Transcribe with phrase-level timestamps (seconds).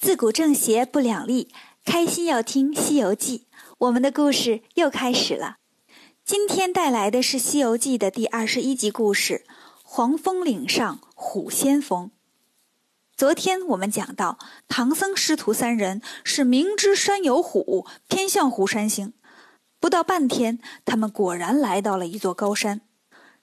[0.00, 1.52] 自古正邪不两立，
[1.84, 5.56] 开心要听《西游记》，我们的故事又开始了。
[6.24, 9.44] 今天带来的是《西游记》的第二十一集故事
[9.84, 12.06] 《黄风岭上虎先锋》。
[13.14, 19.12] 昨天我们讲到，唐僧师徒三人是明知山有虎，偏向虎山行。
[19.78, 22.80] 不到半天，他们果然来到了一座高山。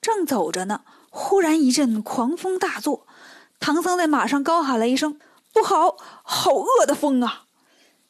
[0.00, 0.80] 正走着呢，
[1.10, 3.06] 忽然一阵狂风大作，
[3.60, 5.20] 唐僧在马上高喊了一声。
[5.52, 7.46] 不好，好恶的风啊！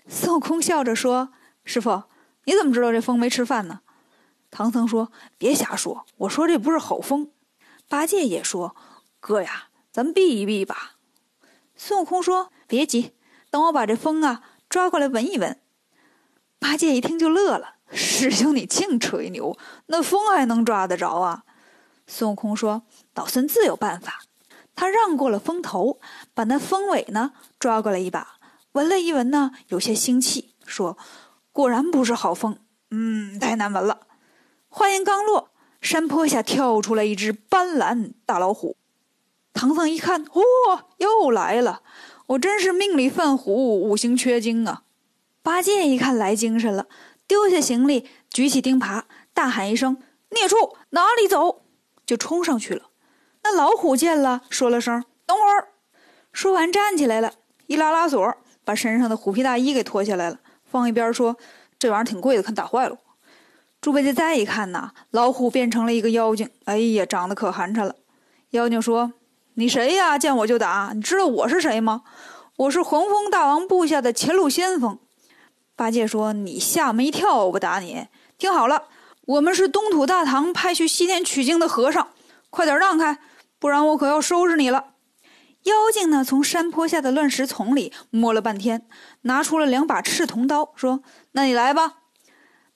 [0.08, 1.32] 孙悟空笑着说
[1.64, 2.04] ：“师傅，
[2.44, 3.80] 你怎么知道这风没吃饭呢？”
[4.50, 7.30] 唐僧说：“别瞎说，我说这不是好风。”
[7.88, 8.76] 八戒也说
[9.20, 10.96] ：“哥呀，咱们避一避吧。”
[11.76, 13.14] 孙悟空说：“别急，
[13.50, 15.60] 等我把这风啊抓过来闻一闻。”
[16.58, 21.44] 八戒一听就乐了：“师兄，你净吹牛，那风还能抓得着啊？”
[22.06, 22.82] 孙悟空说
[23.14, 24.24] ：“老孙自有办法。”
[24.80, 26.00] 他让过了风头，
[26.32, 28.38] 把那风尾呢抓过来一把，
[28.72, 30.96] 闻了一闻呢，有些腥气，说
[31.52, 32.56] ：“果然不是好风，
[32.90, 34.06] 嗯，太难闻了。”
[34.70, 35.50] 话音刚落，
[35.82, 38.78] 山坡下跳出来一只斑斓大老虎。
[39.52, 40.40] 唐僧一看，嚯，
[40.96, 41.82] 又来了！
[42.28, 44.84] 我真是命里犯虎，五行缺金啊！
[45.42, 46.86] 八戒一看来精神了，
[47.26, 49.02] 丢下行李，举起钉耙，
[49.34, 49.98] 大喊一声
[50.32, 51.66] ：“孽畜，哪里走！”
[52.06, 52.86] 就冲上去了。
[53.42, 55.68] 那老虎见了，说了声“等会儿”，
[56.32, 57.32] 说完站起来了，
[57.66, 61.36] 一拉拉锁，把身上的虎皮大衣给脱下来了，放一边，说
[61.78, 62.96] ：“这玩意儿挺贵的，看打坏了。”
[63.80, 67.96] 猪八戒再一看呐，老虎变成了一个妖精，哎呀，长得可寒碜了。
[68.50, 69.14] 妖精说
[69.54, 70.18] ：“你谁呀？
[70.18, 70.92] 见我就打？
[70.94, 72.02] 你知道我是谁吗？
[72.56, 74.98] 我是黄风大王部下的前路先锋。”
[75.74, 78.06] 八戒说：“你吓我们一跳，我不打你。
[78.36, 78.84] 听好了，
[79.22, 82.08] 我们是东土大唐派去西天取经的和尚，
[82.50, 83.18] 快点让开。”
[83.60, 84.94] 不然我可要收拾你了！
[85.64, 88.86] 妖精呢，从山坡下的乱石丛里摸了半天，
[89.22, 91.02] 拿出了两把赤铜刀，说
[91.32, 91.98] ：“那你来吧。”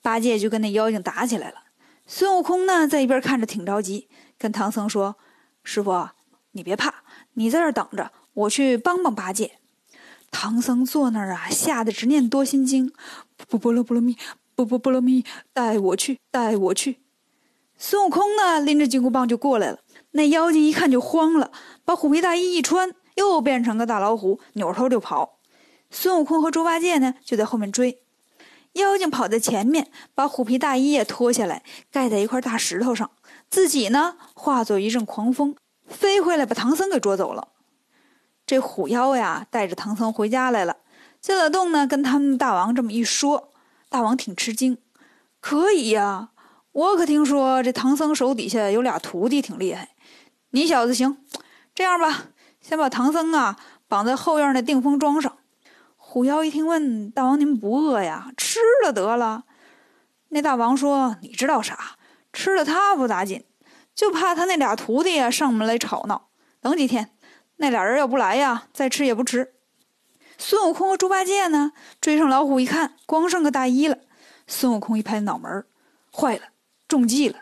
[0.03, 1.65] 八戒就跟那妖精打起来了。
[2.07, 5.17] 孙悟空呢，在一边看着挺着急，跟唐僧说
[5.65, 6.11] ：“师傅，
[6.53, 9.53] 你别怕，你在这等着，我去帮帮八戒。”
[10.31, 12.93] 唐僧坐那儿啊，吓得直念多心经
[13.49, 14.19] ：“不不罗不罗蜜，
[14.55, 16.99] 不不不罗蜜，带我去，带我去。”
[17.79, 19.79] 孙悟空呢，拎着金箍棒就过来了。
[20.17, 21.51] 那妖精一看就慌了，
[21.85, 25.41] 把虎皮大衣一穿，又变成个大老虎，扭头就跑。
[25.91, 28.01] 孙悟空和猪八戒呢，就在后面追。
[28.75, 33.11] 妖精跑在前面，把虎皮大衣也脱下来，盖在一块大石头上，
[33.51, 37.49] 自己呢，化作一阵狂风，飞回来把唐僧给捉走了。
[38.47, 40.77] 这虎妖呀，带着唐僧回家来了，
[41.21, 43.53] 进了洞呢，跟他们大王这么一说，
[43.89, 44.79] 大王挺吃惊，
[45.41, 46.31] 可以呀，
[46.75, 49.91] 我可听说这唐僧手底下有俩徒弟，挺厉害。
[50.51, 51.19] 你小子行，
[51.73, 52.25] 这样吧，
[52.61, 55.39] 先把唐僧啊绑在后院那定风桩上。
[55.97, 58.33] 虎妖一听，问大王：“您不饿呀？
[58.37, 59.45] 吃了得了。”
[60.31, 61.97] 那大王说：“你知道啥？
[62.33, 63.45] 吃了他不打紧，
[63.95, 66.27] 就怕他那俩徒弟啊上门来吵闹。
[66.61, 67.11] 等几天，
[67.59, 69.55] 那俩人要不来呀，再吃也不迟。”
[70.39, 71.71] 孙悟空和猪八戒呢，
[72.01, 73.99] 追上老虎一看，光剩个大衣了。
[74.49, 75.65] 孙悟空一拍脑门
[76.13, 76.43] 坏了，
[76.95, 77.41] 中计了，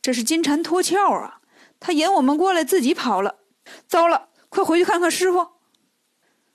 [0.00, 1.40] 这是金蝉脱壳啊！
[1.80, 3.34] 他引我们过来，自己跑了，
[3.88, 4.28] 糟了！
[4.48, 5.44] 快回去看看师傅。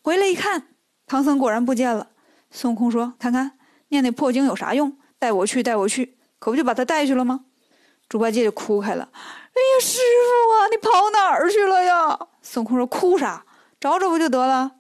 [0.01, 0.69] 回来一看，
[1.05, 2.11] 唐僧果然不见了。
[2.49, 3.59] 孙悟空说：“看看，
[3.89, 4.97] 念那破经有啥用？
[5.19, 7.41] 带我去，带我去，可不就把他带去了吗？”
[8.07, 13.45] 猪八戒就哭开了：“哎呀，师傅啊，你跑哪儿去了呀？”孙悟空说：“哭啥？
[13.77, 14.71] 找找不就得了？”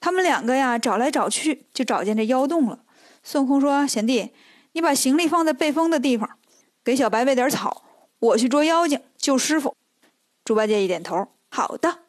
[0.00, 2.84] 他们两个呀，找来找去，就找见这妖洞了。
[3.22, 4.32] 孙悟空说：“贤弟，
[4.72, 6.38] 你把行李放在背风的地方，
[6.84, 7.84] 给小白喂点草。”
[8.20, 9.74] 我去捉妖精救师傅，
[10.44, 12.00] 猪八戒一点头，好的。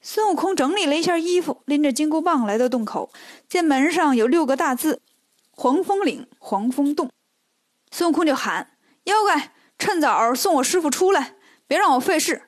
[0.00, 3.12] 孙悟空整理了一下衣服，拎着金箍棒来到洞口，
[3.46, 5.02] 见门上有六个大字
[5.52, 7.10] ：“黄风岭黄风洞。”
[7.92, 11.34] 孙悟空就喊：“妖怪，趁早送我师傅出来，
[11.66, 12.44] 别让我费事。”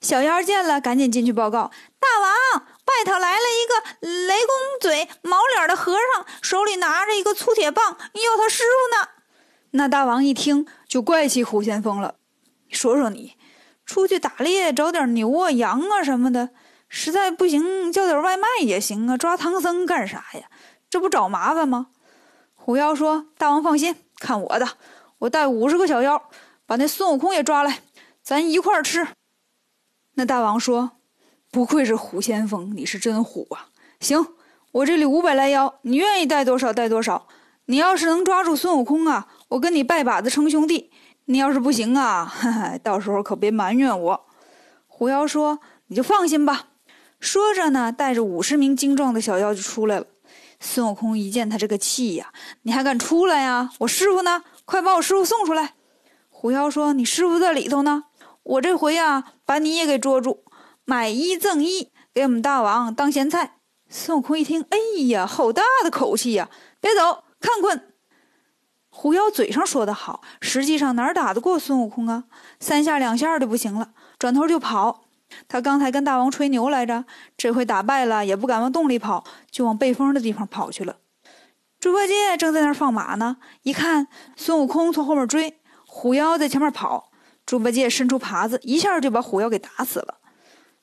[0.00, 1.70] 小妖见了，赶紧进去报告
[2.00, 9.11] ：“大王，外头来了一个雷公嘴、毛脸的和尚，手里拿着一个粗铁棒，要他师傅呢。”
[9.72, 12.14] 那大王一听就怪起虎先锋了。
[12.70, 13.34] 说说你，
[13.84, 16.50] 出去打猎找点牛啊、羊啊什么的，
[16.88, 19.16] 实在不行叫点外卖也行啊。
[19.16, 20.48] 抓唐僧干啥呀？
[20.88, 21.88] 这不找麻烦吗？
[22.54, 24.68] 虎妖说：“大王放心，看我的，
[25.18, 26.22] 我带五十个小妖，
[26.64, 27.80] 把那孙悟空也抓来，
[28.22, 29.08] 咱一块儿吃。”
[30.14, 30.92] 那大王说
[31.50, 33.68] ：“不愧是虎先锋，你是真虎啊！
[34.00, 34.34] 行，
[34.70, 37.26] 我这里五百来妖，你愿意带多少带多少。
[37.66, 40.90] 你要是能抓住孙悟空啊！”我跟你拜把子称兄弟，
[41.26, 42.32] 你要是不行啊，
[42.82, 44.26] 到时候可别埋怨我。
[44.86, 46.68] 狐妖说：“你就放心吧，
[47.20, 50.06] 说着呢，带着五十名精壮的小妖就出来了。
[50.58, 52.32] 孙悟空一见他这个气呀，
[52.62, 53.70] 你还敢出来呀？
[53.80, 54.42] 我师傅呢？
[54.64, 55.74] 快把我师傅送出来！
[56.30, 58.04] 狐妖说：“你师傅在里头呢。
[58.44, 60.44] 我这回呀，把你也给捉住，
[60.86, 63.56] 买一赠一，给我们大王当咸菜。”
[63.90, 64.78] 孙悟空一听，哎
[65.08, 66.48] 呀，好大的口气呀！
[66.80, 67.91] 别走，看棍！
[68.94, 72.24] 虎妖嘴上说的好，实际上哪儿打得过孙悟空啊？
[72.60, 75.04] 三下两下的不行了，转头就跑。
[75.48, 77.06] 他刚才跟大王吹牛来着，
[77.38, 80.98] 这回打败了也不敢往洞里跑，就往背风的地方跑去了。
[81.80, 84.06] 猪八戒正在那儿放马呢，一看
[84.36, 87.10] 孙悟空从后面追，虎妖在前面跑，
[87.46, 90.18] 猪八戒伸出耙子，一下就把虎妖给打死了。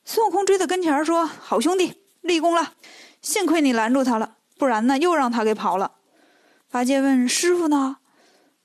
[0.03, 2.73] 孙悟空追到跟前说：“好兄弟，立功了！
[3.21, 5.91] 幸亏你拦住他了，不然呢，又让他给跑了。”
[6.71, 7.97] 八戒问：“师傅呢？”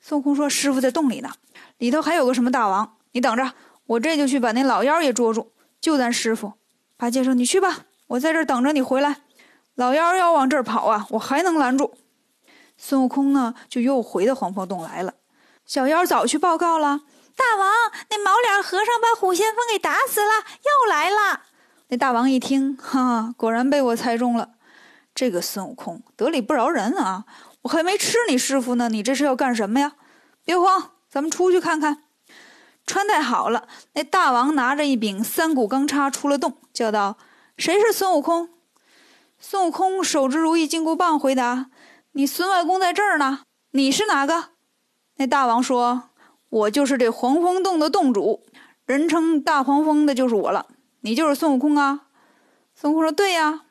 [0.06, 1.30] 孙悟空说：“师傅在洞里呢，
[1.78, 3.54] 里头还有个什么大王，你等着，
[3.86, 6.52] 我这就去把那老妖也捉住。”就咱师傅，
[6.98, 9.22] 八戒说：“你去吧，我在这儿等着你回来。
[9.76, 11.94] 老妖要往这儿跑啊，我还能拦住。”
[12.76, 15.14] 孙悟空呢，就又回到黄风洞来了。
[15.64, 17.00] 小妖早去报告了
[17.34, 17.72] ：“大王，
[18.10, 21.44] 那毛脸和尚把虎先锋给打死了，又来了。”
[21.88, 24.50] 那大王一听，哈，果然被我猜中了。
[25.14, 27.24] 这个孙悟空得理不饶人啊！
[27.62, 29.92] 我还没吃你师傅呢，你这是要干什么呀？
[30.44, 32.02] 别慌，咱们出去看看。
[32.84, 37.16] 穿戴好了，那大王拿着一柄三股钢叉出了洞，叫道
[37.56, 38.50] ：“谁是孙悟空？”
[39.38, 41.70] 孙悟空手执如意金箍棒，回答
[42.12, 43.40] ：“你孙外公在这儿呢。
[43.70, 44.50] 你是哪个？”
[45.16, 46.10] 那大王说
[46.50, 48.44] ：“我就是这黄风洞的洞主，
[48.84, 50.66] 人称大黄蜂的就是我了。
[51.00, 52.08] 你就是孙悟空啊？”
[52.74, 53.62] 孙悟空说：“对呀。”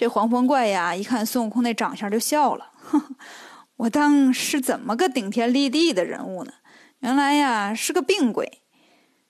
[0.00, 3.16] 这黄风怪呀，一看孙悟空那长相就笑了：“哼，
[3.76, 6.54] 我当是怎么个顶天立地的人物呢？”
[7.00, 8.62] 原来呀是个病鬼，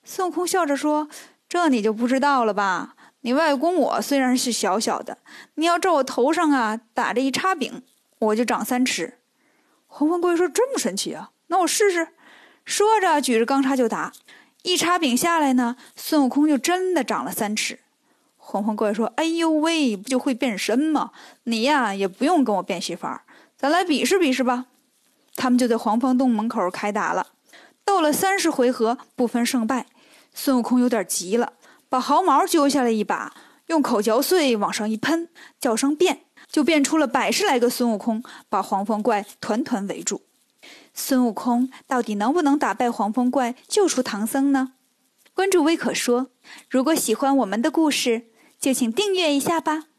[0.05, 1.09] 孙悟空笑着说
[1.49, 2.95] ：“这你就不知道了吧？
[3.19, 5.17] 你外公我虽然是小小的，
[5.55, 7.83] 你要照我头上啊打这一叉柄，
[8.19, 9.19] 我就长三尺。”
[9.87, 11.31] 黄风怪说：“这么神奇啊？
[11.47, 12.07] 那我试试。”
[12.63, 14.13] 说着举着钢叉就打，
[14.63, 17.79] 一叉柄下来呢，孙悟空就真的长了三尺。
[18.51, 21.11] 黄风怪说：“哎呦喂，不就会变身吗？
[21.43, 23.23] 你呀也不用跟我变戏法，
[23.57, 24.65] 咱来比试比试吧。”
[25.37, 27.27] 他们就在黄风洞门口开打了。
[27.85, 29.85] 斗了三十回合，不分胜败。
[30.33, 31.53] 孙悟空有点急了，
[31.87, 33.33] 把毫毛揪下来一把，
[33.67, 40.23] 用口嚼碎，往上一喷，叫声变，就变出了百十来个孙悟空，把黄风怪团团围住。
[40.93, 44.73] 孙悟空到底能不能打败黄风怪，救出唐僧呢？
[45.33, 46.27] 关注微可说，
[46.69, 48.23] 如果喜欢我们的故事，
[48.61, 49.90] 就请订阅一下吧。